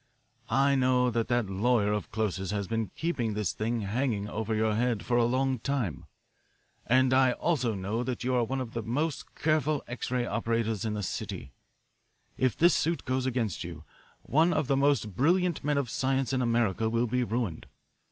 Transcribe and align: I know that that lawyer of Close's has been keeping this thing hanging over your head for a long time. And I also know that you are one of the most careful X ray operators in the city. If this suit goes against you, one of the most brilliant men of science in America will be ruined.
I 0.49 0.73
know 0.73 1.11
that 1.11 1.27
that 1.27 1.47
lawyer 1.47 1.93
of 1.93 2.09
Close's 2.09 2.49
has 2.49 2.67
been 2.67 2.89
keeping 2.97 3.35
this 3.35 3.53
thing 3.53 3.81
hanging 3.81 4.27
over 4.27 4.55
your 4.55 4.73
head 4.73 5.05
for 5.05 5.15
a 5.15 5.25
long 5.25 5.59
time. 5.59 6.07
And 6.87 7.13
I 7.13 7.33
also 7.33 7.75
know 7.75 8.01
that 8.01 8.23
you 8.23 8.33
are 8.33 8.43
one 8.43 8.59
of 8.59 8.73
the 8.73 8.81
most 8.81 9.35
careful 9.35 9.83
X 9.87 10.09
ray 10.09 10.25
operators 10.25 10.85
in 10.85 10.95
the 10.95 11.03
city. 11.03 11.51
If 12.35 12.57
this 12.57 12.73
suit 12.73 13.05
goes 13.05 13.27
against 13.27 13.63
you, 13.63 13.83
one 14.23 14.53
of 14.53 14.65
the 14.65 14.75
most 14.75 15.13
brilliant 15.15 15.63
men 15.63 15.77
of 15.77 15.87
science 15.87 16.33
in 16.33 16.41
America 16.41 16.89
will 16.89 17.05
be 17.05 17.23
ruined. 17.23 17.67